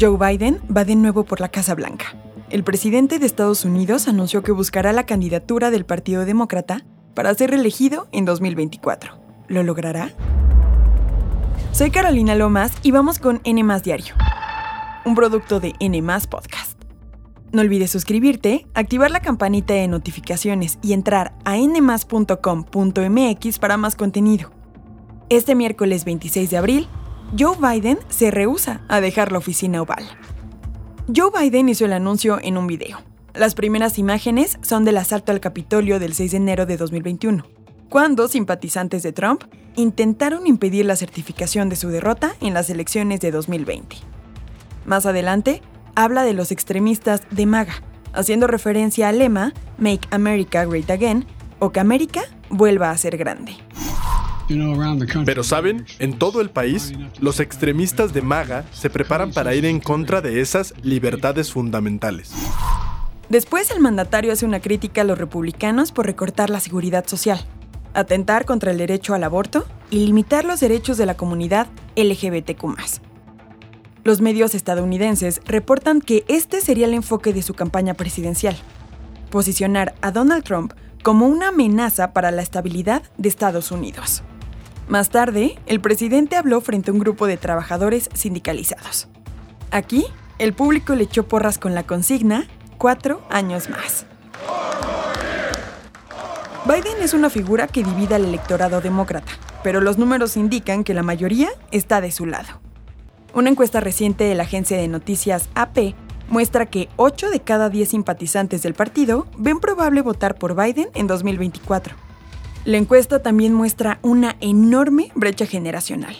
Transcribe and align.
Joe 0.00 0.16
Biden 0.16 0.60
va 0.74 0.84
de 0.84 0.94
nuevo 0.94 1.24
por 1.24 1.40
la 1.40 1.48
Casa 1.48 1.74
Blanca. 1.74 2.14
El 2.50 2.62
presidente 2.62 3.18
de 3.18 3.26
Estados 3.26 3.64
Unidos 3.64 4.06
anunció 4.06 4.44
que 4.44 4.52
buscará 4.52 4.92
la 4.92 5.06
candidatura 5.06 5.72
del 5.72 5.84
Partido 5.84 6.24
Demócrata 6.24 6.86
para 7.14 7.34
ser 7.34 7.50
reelegido 7.50 8.06
en 8.12 8.24
2024. 8.24 9.18
¿Lo 9.48 9.64
logrará? 9.64 10.12
Soy 11.72 11.90
Carolina 11.90 12.36
Lomas 12.36 12.70
y 12.82 12.92
vamos 12.92 13.18
con 13.18 13.40
N 13.42 13.80
Diario, 13.80 14.14
un 15.04 15.16
producto 15.16 15.58
de 15.58 15.74
N 15.80 16.00
Podcast. 16.30 16.80
No 17.50 17.62
olvides 17.62 17.90
suscribirte, 17.90 18.68
activar 18.74 19.10
la 19.10 19.20
campanita 19.20 19.74
de 19.74 19.88
notificaciones 19.88 20.78
y 20.80 20.92
entrar 20.92 21.34
a 21.44 21.56
nmas.com.mx 21.56 23.58
para 23.58 23.76
más 23.76 23.96
contenido. 23.96 24.52
Este 25.28 25.56
miércoles 25.56 26.04
26 26.04 26.50
de 26.50 26.56
abril, 26.56 26.88
Joe 27.36 27.56
Biden 27.60 27.98
se 28.08 28.30
rehúsa 28.30 28.80
a 28.88 29.00
dejar 29.00 29.32
la 29.32 29.38
oficina 29.38 29.82
oval. 29.82 30.04
Joe 31.14 31.30
Biden 31.38 31.68
hizo 31.68 31.84
el 31.84 31.92
anuncio 31.92 32.38
en 32.40 32.56
un 32.56 32.66
video. 32.66 32.98
Las 33.34 33.54
primeras 33.54 33.98
imágenes 33.98 34.58
son 34.62 34.84
del 34.84 34.96
asalto 34.96 35.32
al 35.32 35.40
Capitolio 35.40 35.98
del 35.98 36.14
6 36.14 36.30
de 36.30 36.36
enero 36.38 36.64
de 36.64 36.78
2021, 36.78 37.44
cuando 37.90 38.28
simpatizantes 38.28 39.02
de 39.02 39.12
Trump 39.12 39.44
intentaron 39.76 40.46
impedir 40.46 40.86
la 40.86 40.96
certificación 40.96 41.68
de 41.68 41.76
su 41.76 41.88
derrota 41.88 42.34
en 42.40 42.54
las 42.54 42.70
elecciones 42.70 43.20
de 43.20 43.30
2020. 43.30 43.96
Más 44.86 45.04
adelante, 45.04 45.60
habla 45.94 46.24
de 46.24 46.32
los 46.32 46.50
extremistas 46.50 47.20
de 47.30 47.44
MAGA, 47.44 47.82
haciendo 48.14 48.46
referencia 48.46 49.08
al 49.08 49.18
lema 49.18 49.52
Make 49.76 50.08
America 50.10 50.64
Great 50.64 50.90
Again 50.90 51.26
o 51.58 51.72
que 51.72 51.80
América 51.80 52.22
vuelva 52.48 52.90
a 52.90 52.96
ser 52.96 53.18
grande. 53.18 53.67
Pero 55.24 55.44
saben, 55.44 55.84
en 55.98 56.18
todo 56.18 56.40
el 56.40 56.50
país, 56.50 56.92
los 57.20 57.40
extremistas 57.40 58.12
de 58.12 58.22
MAGA 58.22 58.64
se 58.72 58.88
preparan 58.88 59.32
para 59.32 59.54
ir 59.54 59.66
en 59.66 59.80
contra 59.80 60.20
de 60.20 60.40
esas 60.40 60.74
libertades 60.82 61.52
fundamentales. 61.52 62.32
Después 63.28 63.70
el 63.70 63.80
mandatario 63.80 64.32
hace 64.32 64.46
una 64.46 64.60
crítica 64.60 65.02
a 65.02 65.04
los 65.04 65.18
republicanos 65.18 65.92
por 65.92 66.06
recortar 66.06 66.48
la 66.48 66.60
seguridad 66.60 67.06
social, 67.06 67.38
atentar 67.92 68.46
contra 68.46 68.70
el 68.70 68.78
derecho 68.78 69.12
al 69.12 69.24
aborto 69.24 69.66
y 69.90 70.06
limitar 70.06 70.46
los 70.46 70.60
derechos 70.60 70.96
de 70.96 71.04
la 71.04 71.16
comunidad 71.16 71.66
LGBTQ. 71.96 72.64
Los 74.04 74.22
medios 74.22 74.54
estadounidenses 74.54 75.42
reportan 75.44 76.00
que 76.00 76.24
este 76.28 76.62
sería 76.62 76.86
el 76.86 76.94
enfoque 76.94 77.34
de 77.34 77.42
su 77.42 77.52
campaña 77.52 77.92
presidencial, 77.92 78.56
posicionar 79.30 79.94
a 80.00 80.10
Donald 80.10 80.44
Trump 80.44 80.72
como 81.02 81.26
una 81.26 81.48
amenaza 81.48 82.14
para 82.14 82.30
la 82.30 82.40
estabilidad 82.40 83.02
de 83.18 83.28
Estados 83.28 83.70
Unidos. 83.70 84.22
Más 84.88 85.10
tarde, 85.10 85.58
el 85.66 85.80
presidente 85.82 86.36
habló 86.36 86.62
frente 86.62 86.90
a 86.90 86.94
un 86.94 86.98
grupo 86.98 87.26
de 87.26 87.36
trabajadores 87.36 88.08
sindicalizados. 88.14 89.08
Aquí, 89.70 90.06
el 90.38 90.54
público 90.54 90.94
le 90.94 91.04
echó 91.04 91.28
porras 91.28 91.58
con 91.58 91.74
la 91.74 91.82
consigna 91.82 92.48
cuatro 92.78 93.20
años 93.28 93.68
más. 93.68 94.06
Biden 96.64 97.02
es 97.02 97.12
una 97.12 97.28
figura 97.28 97.66
que 97.66 97.84
divide 97.84 98.14
al 98.14 98.24
electorado 98.24 98.80
demócrata, 98.80 99.30
pero 99.62 99.82
los 99.82 99.98
números 99.98 100.38
indican 100.38 100.84
que 100.84 100.94
la 100.94 101.02
mayoría 101.02 101.50
está 101.70 102.00
de 102.00 102.10
su 102.10 102.24
lado. 102.24 102.48
Una 103.34 103.50
encuesta 103.50 103.80
reciente 103.80 104.24
de 104.24 104.34
la 104.34 104.44
agencia 104.44 104.78
de 104.78 104.88
noticias 104.88 105.50
AP 105.54 105.94
muestra 106.30 106.64
que 106.64 106.88
8 106.96 107.28
de 107.28 107.40
cada 107.40 107.68
10 107.68 107.90
simpatizantes 107.90 108.62
del 108.62 108.72
partido 108.72 109.26
ven 109.36 109.60
probable 109.60 110.00
votar 110.00 110.36
por 110.36 110.56
Biden 110.56 110.88
en 110.94 111.06
2024. 111.06 112.07
La 112.68 112.76
encuesta 112.76 113.22
también 113.22 113.54
muestra 113.54 113.98
una 114.02 114.36
enorme 114.42 115.10
brecha 115.14 115.46
generacional. 115.46 116.14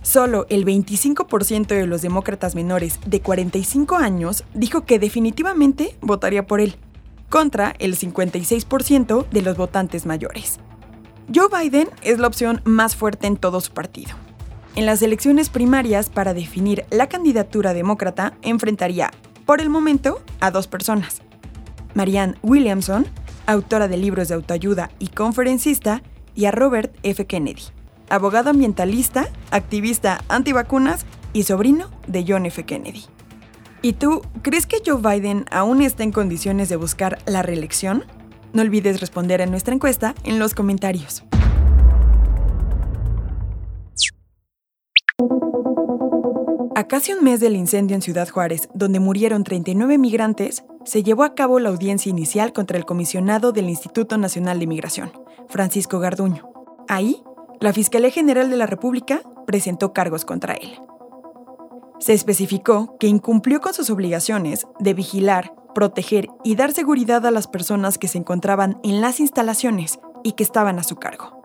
Solo 0.00 0.46
el 0.48 0.64
25% 0.64 1.66
de 1.66 1.86
los 1.86 2.00
demócratas 2.00 2.54
menores 2.54 2.98
de 3.04 3.20
45 3.20 3.96
años 3.96 4.44
dijo 4.54 4.86
que 4.86 4.98
definitivamente 4.98 5.94
votaría 6.00 6.46
por 6.46 6.62
él, 6.62 6.76
contra 7.28 7.74
el 7.78 7.94
56% 7.94 9.28
de 9.28 9.42
los 9.42 9.58
votantes 9.58 10.06
mayores. 10.06 10.60
Joe 11.34 11.48
Biden 11.52 11.90
es 12.00 12.18
la 12.20 12.28
opción 12.28 12.62
más 12.64 12.96
fuerte 12.96 13.26
en 13.26 13.36
todo 13.36 13.60
su 13.60 13.72
partido. 13.72 14.12
En 14.76 14.86
las 14.86 15.02
elecciones 15.02 15.50
primarias 15.50 16.08
para 16.08 16.32
definir 16.32 16.86
la 16.88 17.10
candidatura 17.10 17.74
demócrata 17.74 18.32
enfrentaría, 18.40 19.10
por 19.44 19.60
el 19.60 19.68
momento, 19.68 20.22
a 20.40 20.50
dos 20.50 20.68
personas. 20.68 21.20
Marianne 21.92 22.36
Williamson, 22.42 23.06
autora 23.46 23.88
de 23.88 23.96
libros 23.96 24.28
de 24.28 24.34
autoayuda 24.34 24.90
y 24.98 25.08
conferencista, 25.08 26.02
y 26.34 26.44
a 26.44 26.50
Robert 26.50 26.94
F. 27.02 27.26
Kennedy, 27.26 27.62
abogado 28.10 28.50
ambientalista, 28.50 29.28
activista 29.50 30.22
antivacunas 30.28 31.06
y 31.32 31.44
sobrino 31.44 31.90
de 32.06 32.24
John 32.28 32.46
F. 32.46 32.64
Kennedy. 32.64 33.04
¿Y 33.82 33.94
tú 33.94 34.22
crees 34.42 34.66
que 34.66 34.82
Joe 34.84 35.00
Biden 35.00 35.46
aún 35.50 35.80
está 35.80 36.02
en 36.02 36.12
condiciones 36.12 36.68
de 36.68 36.76
buscar 36.76 37.18
la 37.26 37.42
reelección? 37.42 38.04
No 38.52 38.62
olvides 38.62 39.00
responder 39.00 39.42
a 39.42 39.46
nuestra 39.46 39.74
encuesta 39.74 40.14
en 40.24 40.38
los 40.38 40.54
comentarios. 40.54 41.24
A 46.74 46.84
casi 46.88 47.12
un 47.12 47.24
mes 47.24 47.40
del 47.40 47.56
incendio 47.56 47.94
en 47.94 48.02
Ciudad 48.02 48.28
Juárez, 48.28 48.68
donde 48.74 49.00
murieron 49.00 49.44
39 49.44 49.98
migrantes, 49.98 50.64
se 50.86 51.02
llevó 51.02 51.24
a 51.24 51.34
cabo 51.34 51.58
la 51.58 51.68
audiencia 51.68 52.08
inicial 52.08 52.52
contra 52.52 52.78
el 52.78 52.84
comisionado 52.84 53.50
del 53.50 53.68
Instituto 53.68 54.16
Nacional 54.18 54.60
de 54.60 54.68
Migración, 54.68 55.12
Francisco 55.48 55.98
Garduño. 55.98 56.48
Ahí, 56.88 57.24
la 57.60 57.72
Fiscalía 57.72 58.10
General 58.10 58.48
de 58.48 58.56
la 58.56 58.66
República 58.66 59.20
presentó 59.46 59.92
cargos 59.92 60.24
contra 60.24 60.54
él. 60.54 60.78
Se 61.98 62.12
especificó 62.12 62.96
que 62.98 63.08
incumplió 63.08 63.60
con 63.60 63.74
sus 63.74 63.90
obligaciones 63.90 64.68
de 64.78 64.94
vigilar, 64.94 65.54
proteger 65.74 66.28
y 66.44 66.54
dar 66.54 66.72
seguridad 66.72 67.26
a 67.26 67.32
las 67.32 67.48
personas 67.48 67.98
que 67.98 68.06
se 68.06 68.18
encontraban 68.18 68.78
en 68.84 69.00
las 69.00 69.18
instalaciones 69.18 69.98
y 70.22 70.32
que 70.32 70.44
estaban 70.44 70.78
a 70.78 70.84
su 70.84 70.96
cargo. 70.96 71.36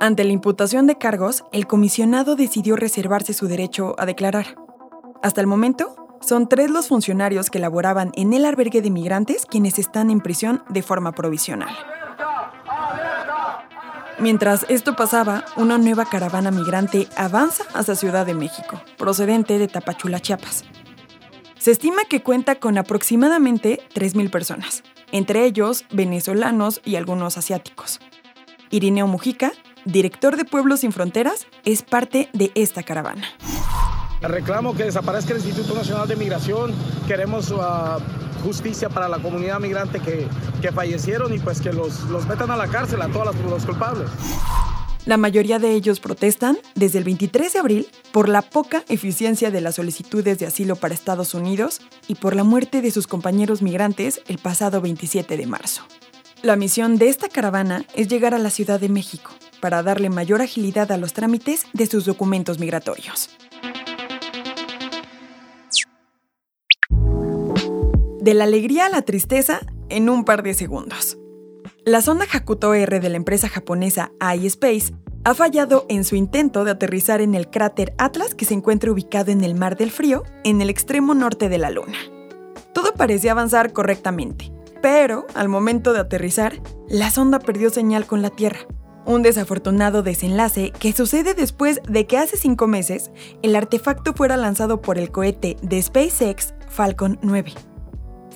Ante 0.00 0.24
la 0.24 0.32
imputación 0.32 0.86
de 0.86 0.96
cargos, 0.96 1.44
el 1.52 1.66
comisionado 1.66 2.36
decidió 2.36 2.76
reservarse 2.76 3.34
su 3.34 3.48
derecho 3.48 3.94
a 3.98 4.06
declarar. 4.06 4.56
Hasta 5.22 5.42
el 5.42 5.46
momento, 5.46 6.01
son 6.22 6.48
tres 6.48 6.70
los 6.70 6.88
funcionarios 6.88 7.50
que 7.50 7.58
laboraban 7.58 8.12
en 8.14 8.32
el 8.32 8.44
albergue 8.44 8.82
de 8.82 8.90
migrantes 8.90 9.46
quienes 9.46 9.78
están 9.78 10.10
en 10.10 10.20
prisión 10.20 10.62
de 10.68 10.82
forma 10.82 11.12
provisional. 11.12 11.76
Mientras 14.18 14.66
esto 14.68 14.94
pasaba, 14.94 15.44
una 15.56 15.78
nueva 15.78 16.04
caravana 16.04 16.50
migrante 16.50 17.08
avanza 17.16 17.64
hacia 17.74 17.96
Ciudad 17.96 18.24
de 18.24 18.34
México, 18.34 18.80
procedente 18.96 19.58
de 19.58 19.66
Tapachula, 19.68 20.20
Chiapas. 20.20 20.64
Se 21.58 21.70
estima 21.70 22.04
que 22.08 22.22
cuenta 22.22 22.56
con 22.56 22.78
aproximadamente 22.78 23.80
3.000 23.94 24.30
personas, 24.30 24.84
entre 25.10 25.44
ellos 25.44 25.84
venezolanos 25.92 26.80
y 26.84 26.96
algunos 26.96 27.36
asiáticos. 27.36 28.00
Irineo 28.70 29.06
Mujica, 29.06 29.52
director 29.84 30.36
de 30.36 30.44
Pueblos 30.44 30.80
Sin 30.80 30.92
Fronteras, 30.92 31.46
es 31.64 31.82
parte 31.82 32.28
de 32.32 32.52
esta 32.54 32.82
caravana. 32.82 33.24
Reclamo 34.22 34.74
que 34.74 34.84
desaparezca 34.84 35.32
el 35.32 35.38
Instituto 35.38 35.74
Nacional 35.74 36.06
de 36.06 36.16
Migración. 36.16 36.72
Queremos 37.08 37.50
uh, 37.50 37.58
justicia 38.44 38.88
para 38.88 39.08
la 39.08 39.18
comunidad 39.18 39.58
migrante 39.58 39.98
que, 40.00 40.26
que, 40.60 40.70
fallecieron 40.70 41.34
y 41.34 41.38
pues 41.38 41.60
que 41.60 41.72
los, 41.72 42.04
los 42.04 42.26
metan 42.26 42.50
a 42.50 42.56
la 42.56 42.68
cárcel 42.68 43.02
a 43.02 43.08
todos 43.08 43.34
los 43.36 43.66
culpables. 43.66 44.08
La 45.04 45.16
mayoría 45.16 45.58
de 45.58 45.72
ellos 45.72 45.98
protestan 45.98 46.56
desde 46.76 46.98
el 46.98 47.04
23 47.04 47.52
de 47.52 47.58
abril 47.58 47.88
por 48.12 48.28
la 48.28 48.42
poca 48.42 48.84
eficiencia 48.88 49.50
de 49.50 49.60
las 49.60 49.74
solicitudes 49.74 50.38
de 50.38 50.46
asilo 50.46 50.76
para 50.76 50.94
Estados 50.94 51.34
Unidos 51.34 51.80
y 52.06 52.14
por 52.14 52.36
la 52.36 52.44
muerte 52.44 52.82
de 52.82 52.92
sus 52.92 53.08
compañeros 53.08 53.62
migrantes 53.62 54.20
el 54.28 54.38
pasado 54.38 54.80
27 54.80 55.36
de 55.36 55.46
marzo. 55.46 55.82
La 56.42 56.54
misión 56.54 56.98
de 56.98 57.08
esta 57.08 57.28
caravana 57.28 57.84
es 57.94 58.06
llegar 58.06 58.34
a 58.34 58.38
la 58.38 58.50
Ciudad 58.50 58.78
de 58.78 58.88
México, 58.88 59.32
para 59.60 59.82
darle 59.82 60.10
mayor 60.10 60.42
agilidad 60.42 60.90
a 60.92 60.96
los 60.96 61.12
trámites 61.12 61.66
de 61.72 61.86
sus 61.86 62.04
documentos 62.04 62.58
migratorios. 62.58 63.30
De 68.22 68.34
la 68.34 68.44
alegría 68.44 68.86
a 68.86 68.88
la 68.88 69.02
tristeza 69.02 69.58
en 69.88 70.08
un 70.08 70.24
par 70.24 70.44
de 70.44 70.54
segundos. 70.54 71.18
La 71.84 72.00
sonda 72.02 72.24
Hakuto 72.32 72.72
R 72.72 73.00
de 73.00 73.08
la 73.08 73.16
empresa 73.16 73.48
japonesa 73.48 74.12
iSpace 74.38 74.94
ha 75.24 75.34
fallado 75.34 75.86
en 75.88 76.04
su 76.04 76.14
intento 76.14 76.64
de 76.64 76.70
aterrizar 76.70 77.20
en 77.20 77.34
el 77.34 77.50
cráter 77.50 77.94
Atlas 77.98 78.36
que 78.36 78.44
se 78.44 78.54
encuentra 78.54 78.92
ubicado 78.92 79.32
en 79.32 79.42
el 79.42 79.56
Mar 79.56 79.76
del 79.76 79.90
Frío, 79.90 80.22
en 80.44 80.62
el 80.62 80.70
extremo 80.70 81.14
norte 81.14 81.48
de 81.48 81.58
la 81.58 81.70
Luna. 81.70 81.98
Todo 82.72 82.94
parecía 82.94 83.32
avanzar 83.32 83.72
correctamente, 83.72 84.52
pero 84.80 85.26
al 85.34 85.48
momento 85.48 85.92
de 85.92 85.98
aterrizar, 85.98 86.62
la 86.88 87.10
sonda 87.10 87.40
perdió 87.40 87.70
señal 87.70 88.06
con 88.06 88.22
la 88.22 88.30
Tierra 88.30 88.60
un 89.04 89.22
desafortunado 89.22 90.04
desenlace 90.04 90.70
que 90.78 90.92
sucede 90.92 91.34
después 91.34 91.80
de 91.88 92.06
que 92.06 92.18
hace 92.18 92.36
cinco 92.36 92.68
meses 92.68 93.10
el 93.42 93.56
artefacto 93.56 94.14
fuera 94.14 94.36
lanzado 94.36 94.80
por 94.80 94.96
el 94.96 95.10
cohete 95.10 95.56
de 95.60 95.82
SpaceX 95.82 96.54
Falcon 96.68 97.18
9. 97.20 97.52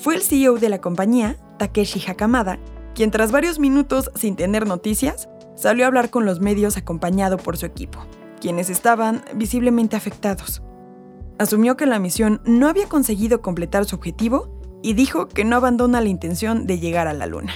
Fue 0.00 0.14
el 0.14 0.22
CEO 0.22 0.58
de 0.58 0.69
la 0.69 0.81
compañía, 0.81 1.37
Takeshi 1.58 2.02
Hakamada, 2.06 2.58
quien 2.94 3.10
tras 3.10 3.32
varios 3.32 3.58
minutos 3.58 4.10
sin 4.14 4.37
tener 4.37 4.66
noticias, 4.66 5.28
salió 5.54 5.84
a 5.84 5.88
hablar 5.88 6.10
con 6.10 6.25
los 6.25 6.40
medios 6.40 6.76
acompañado 6.76 7.38
por 7.38 7.56
su 7.56 7.66
equipo, 7.66 7.98
quienes 8.40 8.70
estaban 8.70 9.25
visiblemente 9.34 9.96
afectados. 9.96 10.62
asumió 11.38 11.76
que 11.76 11.84
la 11.87 11.98
misión 11.98 12.40
no 12.46 12.69
había 12.69 12.88
conseguido 12.88 13.43
completar 13.43 13.84
su 13.84 13.96
objetivo 13.96 14.48
y 14.82 14.94
dijo 14.94 15.28
que 15.28 15.44
no 15.44 15.56
abandona 15.56 16.00
la 16.00 16.08
intención 16.08 16.66
de 16.66 16.78
llegar 16.78 17.08
a 17.08 17.12
la 17.12 17.26
Luna. 17.26 17.52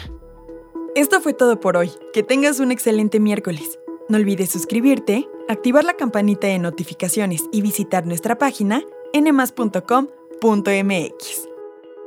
Esto 0.94 1.20
fue 1.20 1.32
todo 1.32 1.60
por 1.60 1.76
hoy. 1.76 1.92
Que 2.12 2.22
tengas 2.22 2.58
un 2.60 2.72
excelente 2.72 3.20
miércoles. 3.20 3.78
No 4.08 4.16
olvides 4.16 4.50
suscribirte, 4.50 5.28
activar 5.48 5.84
la 5.84 5.94
campanita 5.94 6.48
de 6.48 6.58
notificaciones 6.58 7.44
y 7.52 7.62
visitar 7.62 8.06
nuestra 8.06 8.36
página 8.36 8.82
nmas.com.mx. 9.14 10.10